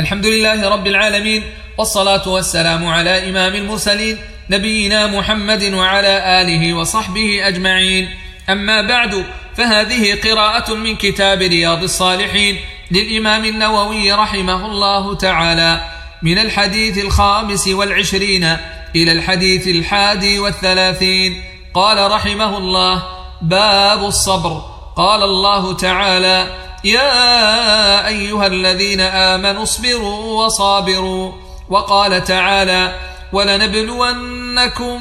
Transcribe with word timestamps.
الحمد 0.00 0.26
لله 0.26 0.68
رب 0.68 0.86
العالمين 0.86 1.42
والصلاة 1.78 2.28
والسلام 2.28 2.86
على 2.86 3.30
إمام 3.30 3.54
المرسلين 3.54 4.18
نبينا 4.50 5.06
محمد 5.06 5.64
وعلى 5.74 6.40
آله 6.42 6.74
وصحبه 6.74 7.48
أجمعين. 7.48 8.08
أما 8.48 8.82
بعد 8.82 9.24
فهذه 9.56 10.20
قراءة 10.24 10.74
من 10.74 10.96
كتاب 10.96 11.42
رياض 11.42 11.82
الصالحين 11.82 12.56
للإمام 12.90 13.44
النووي 13.44 14.12
رحمه 14.12 14.66
الله 14.66 15.16
تعالى 15.16 15.80
من 16.22 16.38
الحديث 16.38 16.98
الخامس 16.98 17.68
والعشرين 17.68 18.56
إلى 18.96 19.12
الحديث 19.12 19.68
الحادي 19.68 20.38
والثلاثين. 20.38 21.42
قال 21.74 22.10
رحمه 22.10 22.58
الله 22.58 23.02
باب 23.42 24.04
الصبر. 24.04 24.62
قال 24.96 25.22
الله 25.22 25.76
تعالى 25.76 26.46
يا 26.84 28.06
أيها 28.08 28.46
الذين 28.46 29.00
آمنوا 29.00 29.62
اصبروا 29.62 30.44
وصابروا. 30.44 31.32
وقال 31.68 32.24
تعالى 32.24 32.94
ولنبلونكم 33.32 34.98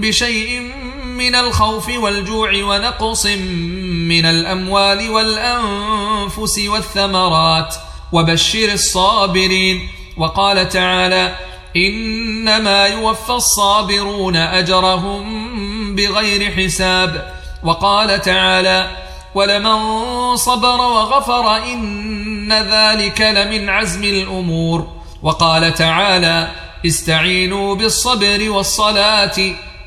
بشيء 0.00 0.60
من 1.04 1.34
الخوف 1.34 1.88
والجوع 1.88 2.50
ونقص 2.54 3.26
من 4.06 4.26
الأموال 4.26 5.10
والأنفس 5.10 6.58
والثمرات. 6.58 7.74
وبشر 8.12 8.72
الصابرين. 8.72 9.88
وقال 10.16 10.68
تعالى 10.68 11.34
إنما 11.76 12.86
يوفى 12.86 13.30
الصابرون 13.30 14.36
أجرهم 14.36 15.24
بغير 15.94 16.50
حساب. 16.50 17.36
وقال 17.62 18.20
تعالى 18.20 19.05
ولمن 19.36 20.36
صبر 20.36 20.80
وغفر 20.80 21.56
إن 21.56 22.52
ذلك 22.52 23.20
لمن 23.20 23.68
عزم 23.68 24.04
الأمور. 24.04 24.86
وقال 25.22 25.74
تعالى 25.74 26.48
استعينوا 26.86 27.74
بالصبر 27.74 28.50
والصلاة 28.50 29.38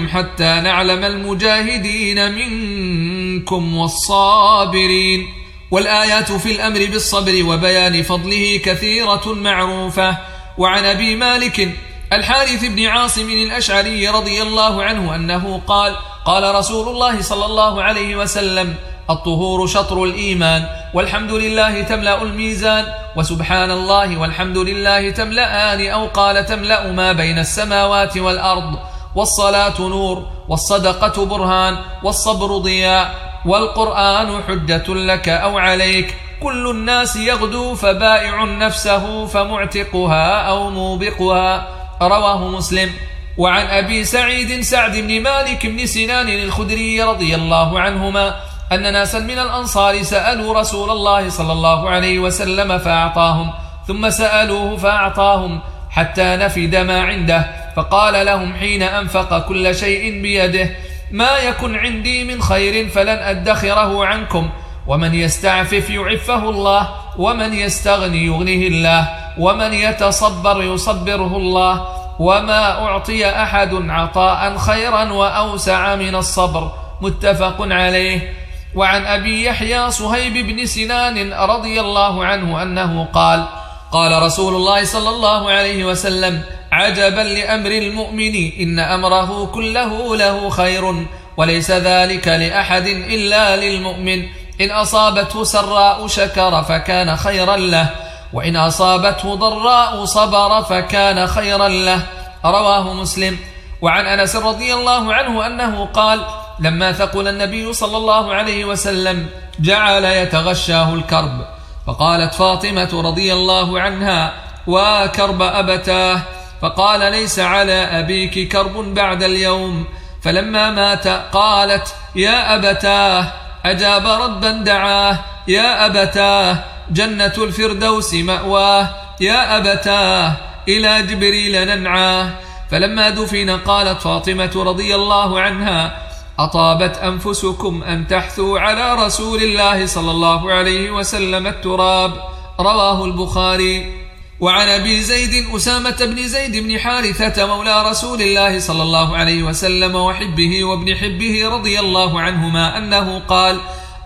حتى 0.08 0.62
نعلم 0.64 1.04
المجاهدين 1.04 2.32
منكم 2.32 3.78
والصابرين. 3.78 5.28
والآيات 5.72 6.32
في 6.32 6.52
الأمر 6.52 6.86
بالصبر 6.86 7.44
وبيان 7.46 8.04
فضله 8.04 8.62
كثيرة 8.66 9.34
معروفة. 9.34 10.18
وعن 10.58 10.86
أبي 10.86 11.16
مالك 11.16 11.89
الحارث 12.14 12.66
بن 12.66 12.86
عاصم 12.86 13.30
الأشعري 13.30 14.10
رضي 14.10 14.42
الله 14.42 14.84
عنه 14.84 15.16
أنه 15.16 15.62
قال 15.68 15.96
قال 16.26 16.56
رسول 16.56 16.88
الله 16.88 17.22
صلى 17.22 17.46
الله 17.46 17.84
عليه 17.84 18.16
وسلم 18.16 18.76
الطهور 19.10 19.68
شطر 19.68 20.04
الإيمان 20.04 20.66
والحمد 20.94 21.32
لله 21.32 21.82
تملأ 21.82 22.22
الميزان 22.22 22.86
وسبحان 23.16 23.72
الله 23.72 24.18
والحمد 24.18 24.58
لله 24.58 25.10
تملأان 25.12 25.88
أو 25.88 26.08
قال 26.08 26.46
تملأ 26.46 26.92
ما 26.92 27.12
بين 27.12 27.40
السماوات 27.40 28.18
والأرض 28.18 28.80
والصلاة 29.16 29.82
نور 29.82 30.28
والصدقة 30.48 31.26
برهان 31.26 31.78
والصبر 32.04 32.58
ضياء 32.58 33.16
والقرآن 33.46 34.44
حجة 34.48 34.94
لك 34.94 35.30
أو 35.30 35.58
عليك 35.58 36.18
كل 36.44 36.70
الناس 36.70 37.16
يغدو 37.16 37.76
فبائع 37.76 38.44
نفسه 38.44 39.26
فمعتقها 39.26 40.42
أو 40.42 40.70
موبقها. 40.70 41.79
رواه 42.02 42.48
مسلم. 42.48 42.90
وعن 43.38 43.66
أبي 43.66 44.04
سعيد 44.04 44.62
سعد 44.62 44.98
بن 44.98 45.22
مالك 45.22 45.66
بن 45.66 45.86
سنان 45.86 46.30
الخدري 46.30 47.04
رضي 47.04 47.36
الله 47.36 47.80
عنهما 47.80 48.36
أن 48.72 48.94
ناسا 48.94 49.20
من 49.20 49.40
الأنصار 49.40 50.04
سألوا 50.04 50.60
رسول 50.60 50.90
الله 50.90 51.30
صلى 51.30 51.54
الله 51.54 51.90
عليه 51.90 52.20
وسلم 52.20 52.78
فأعطاهم 52.78 53.54
ثم 53.88 54.10
سألوه 54.10 54.78
فأعطاهم 54.78 55.60
حتى 55.90 56.36
نفد 56.36 56.76
ما 56.76 57.02
عنده 57.02 57.48
فقال 57.76 58.26
لهم 58.26 58.54
حين 58.54 58.84
أنفق 58.84 59.48
كل 59.48 59.76
شيء 59.76 60.22
بيده 60.22 60.70
ما 61.12 61.38
يكن 61.38 61.76
عندي 61.76 62.24
من 62.24 62.42
خير 62.42 62.90
فلن 62.90 63.10
أدخره 63.10 64.06
عنكم 64.06 64.50
ومن 64.88 65.16
يستعفف 65.16 65.90
يعفه 65.90 66.50
الله 66.50 66.90
ومن 67.18 67.54
يستغني 67.54 68.26
يغنيه 68.26 68.68
الله. 68.68 69.10
ومن 69.40 69.74
يتصبر 69.74 70.64
يصبره 70.64 71.38
الله 71.38 71.88
وما 72.20 72.86
أعطي 72.86 73.30
أحد 73.30 73.72
عطاء 73.90 74.58
خيرا 74.58 75.12
وأوسع 75.12 75.96
من 75.96 76.16
الصبر 76.16 76.72
متفق 77.02 77.58
عليه. 77.60 78.34
وعن 78.76 79.06
أبي 79.06 79.44
يحيى 79.46 79.92
صهيب 79.92 80.34
بن 80.48 80.66
سنان 80.66 81.34
رضي 81.34 81.82
الله 81.82 82.26
عنه 82.26 82.64
أنه 82.64 83.08
قال 83.14 83.46
قال 83.92 84.24
رسول 84.24 84.56
الله 84.56 84.84
صلى 84.84 85.10
الله 85.10 85.52
عليه 85.52 85.86
وسلم 85.86 86.42
عجبا 86.72 87.22
لأمر 87.22 87.72
المؤمن 87.72 88.36
إن 88.60 88.80
أمره 88.80 89.46
كله 89.46 90.16
له 90.16 90.50
خير 90.50 91.06
وليس 91.38 91.72
ذلك 91.72 92.28
لأحد 92.28 92.88
إلا 92.88 93.58
للمؤمن. 93.58 94.20
إن 94.62 94.72
أصابته 94.72 95.44
سراء 95.44 96.08
شكر 96.08 96.64
فكان 96.64 97.16
خيرا 97.16 97.58
له. 97.58 97.90
وإن 98.34 98.56
أصابته 98.56 99.36
ضراء 99.36 100.06
صبر 100.06 100.62
فكان 100.64 101.28
خيرا 101.28 101.68
له. 101.68 102.02
رواه 102.46 102.94
مسلم. 102.94 103.38
وعن 103.82 104.06
أنس 104.06 104.36
رضي 104.36 104.74
الله 104.74 105.14
عنه 105.14 105.46
أنه 105.48 105.86
قال 105.86 106.22
لما 106.60 106.92
ثقل 106.92 107.28
النبي 107.28 107.74
صلى 107.74 107.98
الله 107.98 108.34
عليه 108.34 108.66
وسلم 108.66 109.30
جعل 109.60 110.06
يتغشاه 110.06 110.94
الكرب. 110.94 111.46
فقالت 111.88 112.34
فاطمة 112.34 113.02
رضي 113.02 113.34
الله 113.34 113.80
عنها 113.80 114.34
وكرب 114.68 115.42
أبتاه. 115.42 116.20
فقال 116.62 117.12
ليس 117.12 117.40
على 117.40 118.00
أبيك 118.00 118.52
كرب 118.52 118.94
بعد 118.94 119.24
اليوم. 119.24 119.86
فلما 120.24 120.70
مات 120.70 121.08
قالت 121.08 121.96
يا 122.16 122.56
أبتاه. 122.56 123.26
أجاب 123.66 124.08
ربا 124.08 124.52
دعاه 124.52 125.20
يا 125.48 125.86
أبتاه. 125.86 126.58
جنة 126.92 127.34
الفردوس 127.38 128.14
مأواه. 128.14 128.90
يا 129.22 129.58
أبتاه 129.58 130.38
إلى 130.68 131.02
جبريل 131.02 131.66
ننعاه. 131.66 132.30
فلما 132.72 133.10
دفن 133.10 133.50
قالت 133.50 134.02
فاطمة 134.02 134.52
رضي 134.56 134.96
الله 134.96 135.40
عنها 135.40 135.98
أطابت 136.40 136.98
أنفسكم 136.98 137.84
أن 137.84 138.08
تحثوا 138.08 138.60
على 138.60 139.06
رسول 139.06 139.44
الله 139.44 139.86
صلى 139.86 140.12
الله 140.12 140.52
عليه 140.52 140.92
وسلم 140.92 141.48
التراب. 141.48 142.14
رواه 142.60 143.06
البخاري. 143.06 144.00
وعن 144.40 144.68
أبي 144.68 145.02
زيد 145.02 145.56
أسامة 145.56 145.96
بن 146.00 146.28
زيد 146.28 146.64
بن 146.64 146.80
حارثة 146.80 147.46
مولى 147.46 147.90
رسول 147.90 148.22
الله 148.22 148.60
صلى 148.60 148.84
الله 148.84 149.18
عليه 149.18 149.44
وسلم 149.44 149.96
وحبه 149.96 150.64
وابن 150.64 150.96
حبه 150.96 151.50
رضي 151.50 151.80
الله 151.80 152.22
عنهما 152.22 152.78
أنه 152.78 153.20
قال 153.20 153.60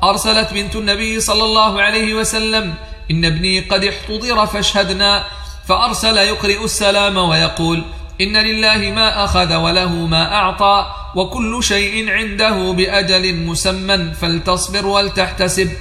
أرسلت 0.09 0.53
بنت 0.53 0.75
النبي 0.75 1.19
صلى 1.19 1.43
الله 1.43 1.81
عليه 1.81 2.13
وسلم 2.13 2.73
إن 3.11 3.25
ابني 3.25 3.59
قد 3.59 3.83
احتضر 3.83 4.45
فاشهدنا 4.45 5.23
فأرسل 5.67 6.17
يقرئ 6.17 6.63
السلام 6.63 7.17
ويقول 7.17 7.83
إن 8.21 8.37
لله 8.37 8.91
ما 8.95 9.23
أخذ 9.23 9.55
وله 9.55 9.89
ما 9.89 10.35
أعطى 10.35 10.85
وكل 11.15 11.63
شيء 11.63 12.09
عنده 12.09 12.71
بأجل 12.71 13.35
مسمى 13.35 14.13
فلتصبر 14.21 14.85
ولتحتسب. 14.85 15.71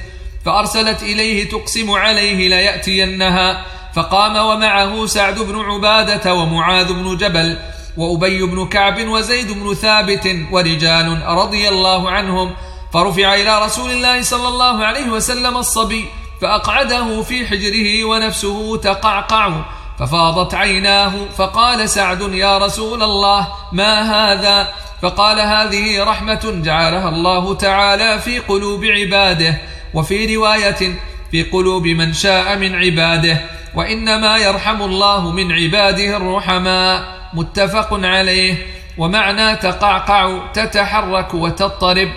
فأرسلت 0.45 1.03
إليه 1.03 1.49
تقسم 1.49 1.91
عليه 1.91 2.49
ليأتينها 2.49 3.65
فقام 3.95 4.37
ومعه 4.37 5.07
سعد 5.07 5.39
بن 5.39 5.61
عبادة 5.61 6.35
ومعاذ 6.35 6.93
بن 6.93 7.17
جبل 7.17 7.59
وأبي 7.97 8.43
بن 8.43 8.67
كعب 8.67 9.09
وزيد 9.09 9.53
بن 9.53 9.75
ثابت 9.75 10.37
ورجال 10.53 11.23
رضي 11.27 11.69
الله 11.69 12.11
عنهم 12.11 12.55
فرفع 12.93 13.35
إلى 13.35 13.65
رسول 13.65 13.91
الله 13.91 14.23
صلى 14.23 14.49
الله 14.49 14.85
عليه 14.85 15.11
وسلم 15.11 15.57
الصبي 15.57 16.07
فأقعده 16.41 17.23
في 17.23 17.47
حجره 17.47 18.05
ونفسه 18.05 18.77
تقعقع 18.77 19.53
ففاضت 19.99 20.55
عيناه 20.55 21.13
فقال 21.37 21.89
سعد 21.89 22.21
يا 22.35 22.59
رسول 22.59 23.03
الله 23.03 23.49
ما 23.73 24.03
هذا؟ 24.03 24.69
فقال 25.03 25.41
هذه 25.41 26.05
رحمة 26.05 26.61
جعلها 26.65 27.09
الله 27.09 27.55
تعالى 27.55 28.19
في 28.19 28.39
قلوب 28.39 28.85
عباده 28.85 29.59
وفي 29.95 30.37
رواية 30.37 30.95
في 31.31 31.43
قلوب 31.43 31.87
من 31.87 32.13
شاء 32.13 32.57
من 32.57 32.75
عباده 32.75 33.41
وإنما 33.75 34.37
يرحم 34.37 34.83
الله 34.83 35.31
من 35.31 35.53
عباده 35.53 36.17
الرحماء. 36.17 37.23
متفق 37.35 37.89
عليه. 37.93 38.67
ومعنى 38.99 39.57
تقعقع 39.57 40.39
تتحرك 40.53 41.35
وتضطرب. 41.35 42.09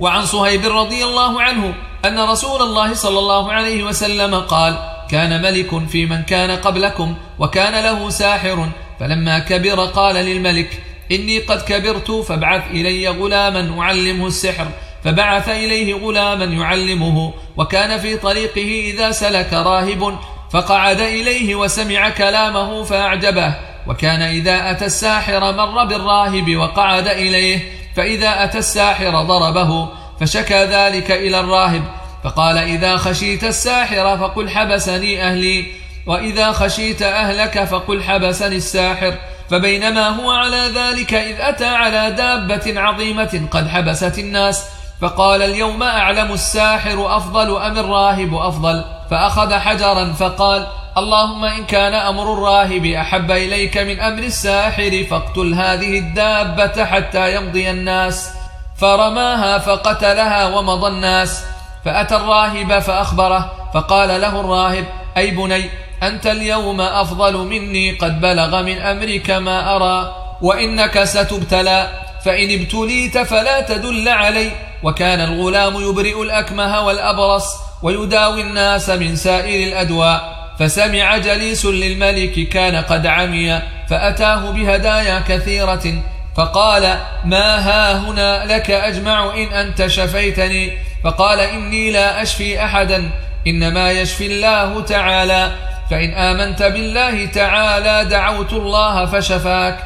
وعن 0.00 0.26
صهيب 0.26 0.66
رضي 0.66 1.04
الله 1.04 1.42
عنه 1.42 1.74
أن 2.04 2.18
رسول 2.18 2.62
الله 2.62 2.94
صلى 2.94 3.18
الله 3.18 3.52
عليه 3.52 3.84
وسلم 3.84 4.34
قال 4.34 4.78
كان 5.10 5.42
ملك 5.42 5.88
في 5.88 6.06
من 6.06 6.22
كان 6.22 6.50
قبلكم 6.50 7.14
وكان 7.38 7.84
له 7.84 8.10
ساحر 8.10 8.68
فلما 9.00 9.38
كبر 9.38 9.84
قال 9.84 10.14
للملك 10.14 10.82
إني 11.12 11.38
قد 11.38 11.62
كبرت 11.62 12.10
فابعث 12.10 12.70
إلي 12.70 13.08
غلاما 13.08 13.80
أعلمه 13.80 14.26
السحر 14.26 14.66
فبعث 15.04 15.48
إليه 15.48 15.94
غلاما 15.94 16.44
يعلمه 16.44 17.32
وكان 17.56 17.98
في 17.98 18.16
طريقه 18.16 18.92
إذا 18.94 19.10
سلك 19.10 19.52
راهب 19.52 20.18
فقعد 20.52 21.00
إليه 21.00 21.54
وسمع 21.54 22.08
كلامه 22.10 22.82
فأعجبه 22.84 23.54
وكان 23.86 24.22
إذا 24.22 24.70
أتى 24.70 24.86
الساحر 24.86 25.52
مر 25.52 25.84
بالراهب 25.84 26.56
وقعد 26.56 27.08
إليه 27.08 27.79
فإذا 27.96 28.44
أتى 28.44 28.58
الساحر 28.58 29.22
ضربه 29.22 29.88
فشكى 30.20 30.64
ذلك 30.64 31.10
إلى 31.10 31.40
الراهب 31.40 31.82
فقال 32.24 32.58
إذا 32.58 32.96
خشيت 32.96 33.44
الساحر 33.44 34.18
فقل 34.18 34.48
حبسني 34.48 35.22
أهلي 35.22 35.66
وإذا 36.06 36.52
خشيت 36.52 37.02
أهلك 37.02 37.64
فقل 37.64 38.02
حبسني 38.02 38.56
الساحر. 38.56 39.14
فبينما 39.50 40.08
هو 40.08 40.30
على 40.30 40.70
ذلك 40.74 41.14
إذ 41.14 41.40
أتى 41.40 41.66
على 41.66 42.10
دابة 42.10 42.80
عظيمة 42.80 43.46
قد 43.50 43.68
حبست 43.68 44.18
الناس 44.18 44.64
فقال 45.00 45.42
اليوم 45.42 45.82
أعلم 45.82 46.32
الساحر 46.32 47.16
أفضل 47.16 47.62
أم 47.62 47.78
الراهب 47.78 48.34
أفضل؟ 48.34 48.84
فأخذ 49.10 49.54
حجرا 49.54 50.12
فقال 50.12 50.66
اللهم 50.98 51.44
إن 51.44 51.64
كان 51.66 51.94
أمر 51.94 52.32
الراهب 52.32 52.84
أحب 52.86 53.30
إليك 53.30 53.78
من 53.78 54.00
أمر 54.00 54.22
الساحر 54.22 55.06
فاقتل 55.10 55.54
هذه 55.54 55.98
الدابة 55.98 56.84
حتى 56.84 57.34
يمضي 57.34 57.70
الناس. 57.70 58.30
فرماها 58.76 59.58
فقتلها 59.58 60.56
ومضى 60.56 60.88
الناس. 60.88 61.44
فأتى 61.84 62.16
الراهب 62.16 62.78
فأخبره 62.78 63.70
فقال 63.74 64.20
له 64.20 64.40
الراهب 64.40 64.84
أي 65.16 65.30
بني 65.30 65.70
أنت 66.02 66.26
اليوم 66.26 66.80
أفضل 66.80 67.36
مني 67.36 67.90
قد 67.90 68.20
بلغ 68.20 68.62
من 68.62 68.78
أمرك 68.78 69.30
ما 69.30 69.76
أرى 69.76 70.14
وإنك 70.42 71.04
ستبتلى. 71.04 71.88
فإن 72.24 72.60
ابتليت 72.60 73.18
فلا 73.18 73.60
تدل 73.60 74.08
علي. 74.08 74.50
وكان 74.82 75.20
الغلام 75.20 75.74
يبرئ 75.80 76.22
الأكمه 76.22 76.80
والأبرص 76.86 77.44
ويداوي 77.82 78.40
الناس 78.40 78.90
من 78.90 79.16
سائر 79.16 79.68
الأدواء. 79.68 80.39
فسمع 80.60 81.16
جليس 81.16 81.64
للملك 81.64 82.48
كان 82.48 82.76
قد 82.76 83.06
عمي 83.06 83.62
فأتاه 83.88 84.50
بهدايا 84.50 85.22
كثيرة 85.28 85.94
فقال 86.36 86.98
ما 87.24 87.58
ها 87.58 87.98
هنا 87.98 88.44
لك 88.46 88.70
أجمع 88.70 89.34
إن 89.34 89.52
أنت 89.52 89.86
شفيتني 89.86 90.72
فقال 91.04 91.40
إني 91.40 91.90
لا 91.90 92.22
أشفي 92.22 92.64
أحدا 92.64 93.10
إنما 93.46 93.90
يشفي 93.90 94.26
الله 94.26 94.80
تعالى 94.82 95.52
فإن 95.90 96.14
آمنت 96.14 96.62
بالله 96.62 97.26
تعالى 97.26 98.10
دعوت 98.10 98.52
الله 98.52 99.06
فشفاك 99.06 99.78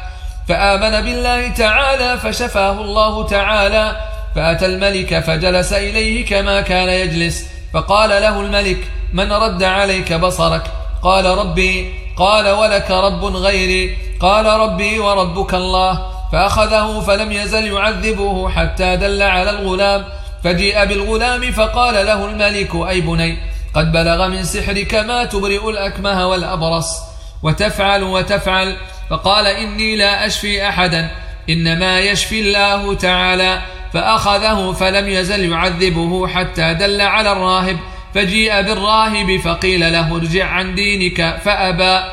فآمن 0.47 1.01
بالله 1.01 1.47
تعالى 1.47 2.17
فشفاه 2.17 2.81
الله 2.81 3.27
تعالى 3.27 3.95
فأتى 4.35 4.65
الملك 4.65 5.19
فجلس 5.19 5.73
إليه 5.73 6.25
كما 6.25 6.61
كان 6.61 6.89
يجلس 6.89 7.47
فقال 7.73 8.09
له 8.09 8.41
الملك 8.41 8.77
من 9.15 9.31
رد 9.31 9.63
عليك 9.63 10.13
بصرك؟ 10.13 10.63
قال 11.03 11.25
ربي 11.25 11.93
قال 12.17 12.49
ولك 12.49 12.91
رب 12.91 13.25
غيري 13.25 13.97
قال 14.19 14.45
ربي 14.45 14.99
وربك 14.99 15.53
الله. 15.53 16.11
فأخذه 16.31 16.99
فلم 16.99 17.31
يزل 17.31 17.67
يعذبه 17.67 18.49
حتى 18.49 18.95
دل 18.95 19.21
على 19.21 19.49
الغلام. 19.49 20.05
فجيء 20.43 20.85
بالغلام 20.85 21.51
فقال 21.51 22.05
له 22.05 22.25
الملك 22.25 22.75
أي 22.75 23.01
بني 23.01 23.37
قد 23.75 23.91
بلغ 23.91 24.27
من 24.27 24.43
سحرك 24.43 24.95
ما 24.95 25.25
تبرئ 25.25 25.69
الأكمه 25.69 26.27
والأبرص. 26.27 26.99
وتفعل 27.43 28.03
وتفعل 28.03 28.75
فقال 29.09 29.47
إني 29.47 29.95
لا 29.95 30.25
أشفي 30.25 30.69
أحدا 30.69 31.11
إنما 31.49 31.99
يشفي 31.99 32.39
الله 32.39 32.95
تعالى. 32.95 33.61
فأخذه 33.93 34.71
فلم 34.71 35.09
يزل 35.09 35.51
يعذبه 35.51 36.27
حتى 36.27 36.73
دل 36.73 37.01
على 37.01 37.31
الراهب. 37.31 37.77
فجيء 38.15 38.61
بالراهب 38.61 39.41
فقيل 39.45 39.79
له 39.79 40.15
ارجع 40.15 40.45
عن 40.45 40.75
دينك. 40.75 41.41
فأبى 41.45 42.05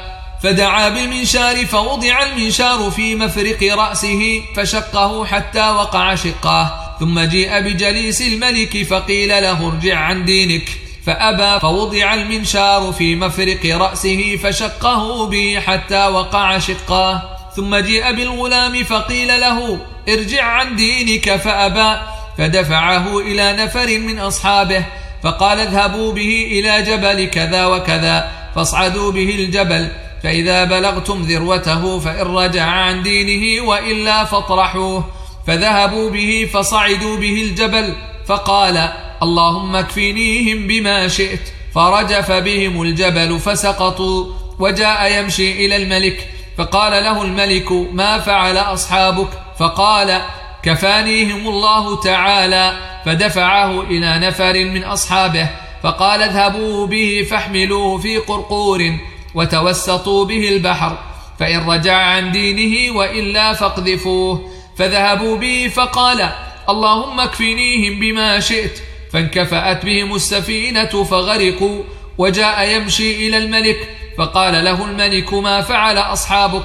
فدعا 0.43 0.88
بالمنشار 0.88 1.66
فوضع 1.66 2.22
المنشار 2.22 2.90
في 2.90 3.14
مفرق 3.14 3.75
رأسه 3.78 4.43
فشقه 4.56 5.25
حتى 5.25 5.70
وقع 5.70 6.14
شقاه. 6.14 6.96
ثم 7.00 7.20
جيء 7.20 7.60
بجليس 7.60 8.22
الملك 8.22 8.82
فقيل 8.82 9.28
له 9.28 9.69
ارجع 9.69 9.99
عن 9.99 10.25
دينك. 10.25 10.69
فأبى 11.06 11.60
فوضع 11.60 12.14
المنشار 12.14 12.93
في 12.93 13.16
مفرق 13.16 13.66
رأسه 13.66 14.37
فشقه 14.43 15.26
به 15.26 15.60
حتى 15.66 16.06
وقع 16.06 16.58
شقاه. 16.58 17.22
ثم 17.56 17.76
جيء 17.76 18.12
بالغلام 18.12 18.84
فقيل 18.84 19.40
له 19.40 19.78
ارجع 20.08 20.44
عن 20.44 20.76
دينك. 20.76 21.37
فأبى 21.37 22.00
فدفعه 22.38 23.19
إلى 23.19 23.52
نفر 23.52 23.99
من 23.99 24.19
أصحابه. 24.19 24.84
فقال 25.23 25.61
اذهبوا 25.61 26.13
به 26.13 26.49
إلى 26.51 26.83
جبل 26.83 27.25
كذا 27.25 27.67
وكذا 27.67 28.31
فاصعدوا 28.55 29.13
به 29.13 29.35
الجبل 29.39 29.89
فإذا 30.23 30.65
بلغتم 30.65 31.23
ذروته 31.23 31.99
فإن 31.99 32.27
رجع 32.27 32.65
عن 32.65 33.03
دينه 33.03 33.69
وإلا 33.69 34.25
فاطرحوه. 34.25 35.05
فذهبوا 35.47 36.11
به 36.11 36.49
فصعدوا 36.55 37.17
به 37.17 37.43
الجبل 37.43 37.95
فقال 38.27 38.89
اللهم 39.23 39.77
اكفنيهم 39.77 40.67
بما 40.67 41.09
شئت. 41.09 41.41
فرجف 41.75 42.33
بهم 42.33 42.83
الجبل 42.83 43.39
فسقطوا 43.39 44.27
وجاء 44.59 45.13
يمشي 45.19 45.67
إلى 45.67 45.77
الملك 45.77 46.29
فقال 46.59 47.05
له 47.05 47.23
الملك 47.23 47.73
ما 47.73 48.19
فعل 48.19 48.57
أصحابك؟ 48.57 49.29
فقال 49.59 50.21
كفانيهم 50.62 51.49
الله 51.49 52.00
تعالى 52.00 52.76
فدفعه 53.05 53.81
إلى 53.81 54.19
نفر 54.19 54.64
من 54.64 54.85
أصحابه 54.85 55.49
فقال 55.82 56.23
اذهبوا 56.23 56.87
به 56.87 57.26
فاحملوه 57.31 57.99
في 57.99 58.19
قرقور 58.19 58.99
وتوسطوا 59.35 60.25
به 60.25 60.49
البحر 60.49 60.99
فإن 61.38 61.70
رجع 61.70 61.97
عن 61.97 62.32
دينه 62.32 62.97
وإلا 62.97 63.53
فاقذفوه 63.53 64.50
فذهبوا 64.76 65.37
به 65.37 65.70
فقال 65.75 66.29
اللهم 66.69 67.20
اكفنيهم 67.20 68.00
بما 68.00 68.41
شئت 68.41 68.82
فانكفأت 69.12 69.85
بهم 69.85 70.14
السفينة 70.14 71.05
فغرقوا 71.05 71.82
وجاء 72.19 72.69
يمشي 72.69 73.29
إلى 73.29 73.38
الملك 73.38 73.88
فقال 74.19 74.64
له 74.64 74.85
الملك 74.85 75.35
ما 75.35 75.61
فعل 75.61 75.99
أصحابك؟ 75.99 76.64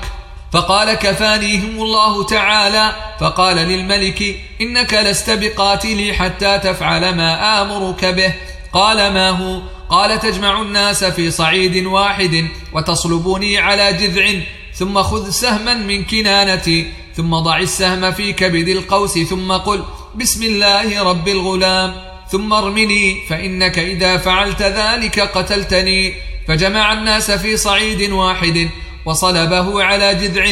فقال 0.53 0.93
كفانيهم 0.93 1.81
الله 1.81 2.25
تعالى 2.25 2.95
فقال 3.19 3.55
للملك 3.55 4.35
إنك 4.61 4.93
لست 4.93 5.29
بقاتلي 5.29 6.13
حتى 6.13 6.59
تفعل 6.59 7.15
ما 7.15 7.61
آمرك 7.61 8.05
به. 8.05 8.33
قال 8.73 9.13
ما 9.13 9.29
هو؟ 9.29 9.61
قال 9.89 10.19
تجمع 10.19 10.61
الناس 10.61 11.03
في 11.03 11.31
صعيد 11.31 11.85
واحد 11.85 12.47
وتصلبني 12.73 13.57
على 13.57 13.93
جذع 13.93 14.33
ثم 14.73 15.03
خذ 15.03 15.29
سهما 15.29 15.73
من 15.73 16.05
كنانتي 16.05 16.91
ثم 17.15 17.35
ضع 17.35 17.57
السهم 17.57 18.11
في 18.11 18.33
كبد 18.33 18.67
القوس 18.67 19.19
ثم 19.19 19.51
قل 19.51 19.83
بسم 20.15 20.43
الله 20.43 21.03
رب 21.03 21.27
الغلام 21.27 21.95
ثم 22.31 22.53
ارمني 22.53 23.27
فإنك 23.29 23.79
إذا 23.79 24.17
فعلت 24.17 24.61
ذلك 24.61 25.19
قتلتني. 25.19 26.13
فجمع 26.47 26.93
الناس 26.93 27.31
في 27.31 27.57
صعيد 27.57 28.11
واحد 28.11 28.69
وصلبه 29.07 29.83
على 29.83 30.15
جذع 30.15 30.45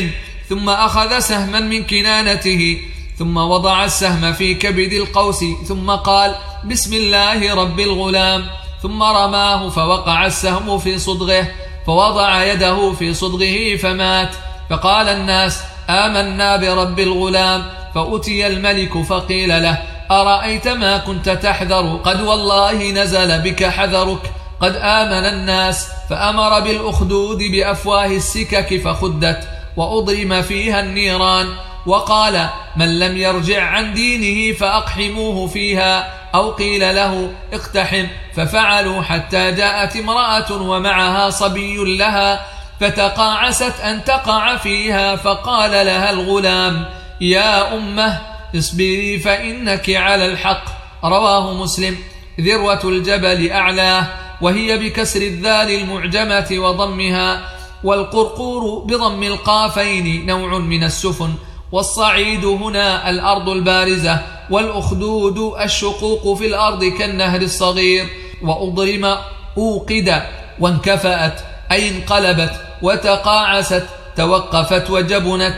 ثم 0.50 0.70
أخذ 0.70 1.20
سهما 1.20 1.60
من 1.60 1.84
كنانته 1.84 2.78
ثم 3.20 3.38
وضع 3.38 3.86
السهم 3.86 4.34
في 4.34 4.54
كبد 4.54 4.94
القوس 4.94 5.44
ثم 5.68 5.92
قال 5.92 6.36
بسم 6.66 6.94
الله 6.94 7.56
رب 7.56 7.80
الغلام. 7.80 8.42
ثم 8.84 9.04
رماه 9.04 9.70
فوقع 9.70 10.26
السهم 10.26 10.78
في 10.80 11.00
صدغه 11.00 11.48
فوضع 11.86 12.44
يده 12.44 12.94
في 12.94 13.14
صدغه 13.14 13.76
فمات. 13.76 14.32
فقال 14.70 15.08
الناس 15.10 15.62
آمنا 15.90 16.58
برب 16.58 17.00
الغلام. 17.00 17.62
فأتي 17.96 18.48
الملك 18.48 19.02
فقيل 19.02 19.64
له 19.64 19.78
أرأيت 20.12 20.68
ما 20.68 20.98
كنت 20.98 21.30
تحذر؟ 21.30 22.00
قد 22.04 22.22
والله 22.22 22.92
نزل 22.92 23.42
بك 23.42 23.64
حذرك. 23.64 24.32
قد 24.62 24.76
آمن 24.76 25.26
الناس 25.26 25.88
فأمر 26.10 26.60
بالأخدود 26.60 27.38
بأفواه 27.38 28.06
السكك 28.06 28.82
فخدت 28.82 29.48
وأضرم 29.78 30.42
فيها 30.42 30.80
النيران 30.80 31.48
وقال 31.86 32.50
من 32.76 33.00
لم 33.00 33.18
يرجع 33.18 33.64
عن 33.64 33.94
دينه 33.94 34.58
فأقحموه 34.58 35.48
فيها 35.48 36.14
أو 36.36 36.52
قيل 36.52 36.96
له 36.96 37.32
اقتحم 37.54 38.08
ففعلوا 38.36 39.02
حتى 39.02 39.52
جاءت 39.52 39.96
امرأة 39.96 40.52
ومعها 40.52 41.30
صبي 41.30 41.98
لها 41.98 42.46
فتقاعست 42.80 43.80
أن 43.84 44.04
تقع 44.04 44.58
فيها 44.58 45.16
فقال 45.16 45.72
لها 45.72 46.10
الغلام 46.10 46.86
يا 47.22 47.78
أمة 47.78 48.22
اصبري 48.58 49.20
فإنك 49.20 49.90
على 49.90 50.26
الحق 50.26 50.64
رواه 51.04 51.54
مسلم 51.54 51.98
ذروة 52.42 52.82
الجبل 52.84 53.52
أعلاه 53.52 54.08
وهي 54.42 54.78
بكسر 54.78 55.22
الذال 55.22 55.70
المعجمة 55.72 56.48
وضمها 56.52 57.50
والقرقور 57.84 58.80
بضم 58.80 59.24
القافين 59.24 60.26
نوع 60.26 60.58
من 60.60 60.84
السفن 60.84 61.34
والصعيد 61.72 62.46
هنا 62.46 63.10
الأرض 63.10 63.50
البارزة 63.50 64.22
والأخدود 64.50 65.62
الشقوق 65.62 66.38
في 66.38 66.48
الأرض 66.48 66.86
كالنهر 66.86 67.42
الصغير 67.42 68.08
وأضرم 68.42 69.18
أوقد 69.58 70.24
وانكفأت 70.60 71.42
أي 71.72 71.90
انقلبت 71.90 72.52
وتقاعست 72.82 73.84
توقفت 74.18 74.90
وجبنت. 74.90 75.58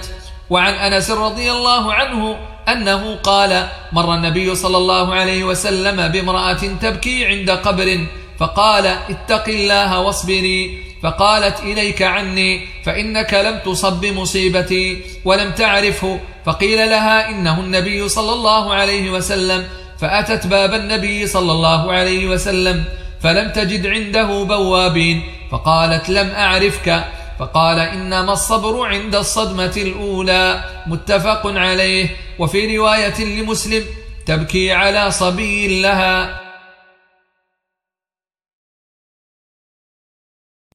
وعن 0.49 0.73
أنس 0.73 1.11
رضي 1.11 1.51
الله 1.51 1.93
عنه 1.93 2.37
أنه 2.67 3.15
قال 3.15 3.67
مر 3.91 4.15
النبي 4.15 4.55
صلى 4.55 4.77
الله 4.77 5.13
عليه 5.15 5.43
وسلم 5.43 6.07
بامرأة 6.07 6.53
تبكي 6.81 7.25
عند 7.25 7.49
قبر 7.49 8.05
فقال 8.39 8.85
اتق 8.85 9.49
الله 9.49 9.99
واصبري. 9.99 10.87
فقالت 11.03 11.59
إليك 11.59 12.01
عني 12.01 12.67
فإنك 12.85 13.33
لم 13.33 13.59
تصب 13.65 14.01
بمصيبتي 14.01 15.01
ولم 15.25 15.51
تعرفه. 15.51 16.19
فقيل 16.45 16.89
لها 16.89 17.29
إنه 17.29 17.59
النبي 17.59 18.09
صلى 18.09 18.33
الله 18.33 18.73
عليه 18.73 19.09
وسلم. 19.09 19.65
فأتت 20.01 20.47
باب 20.47 20.73
النبي 20.73 21.27
صلى 21.27 21.51
الله 21.51 21.91
عليه 21.91 22.27
وسلم 22.27 22.83
فلم 23.21 23.51
تجد 23.51 23.87
عنده 23.87 24.43
بوابين. 24.43 25.23
فقالت 25.51 26.09
لم 26.09 26.29
أعرفك. 26.29 27.03
فقال 27.39 27.79
إنما 27.79 28.33
الصبر 28.33 28.85
عند 28.85 29.15
الصدمة 29.15 29.73
الأولى. 29.77 30.63
متفق 30.87 31.47
عليه. 31.47 32.09
وفي 32.39 32.77
رواية 32.77 33.23
لمسلم 33.23 33.83
تبكي 34.25 34.71
على 34.71 35.11
صبي 35.11 35.81
لها. 35.81 36.46